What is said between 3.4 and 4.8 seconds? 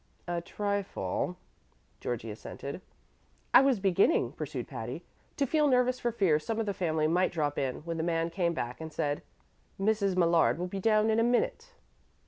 "I was beginning," pursued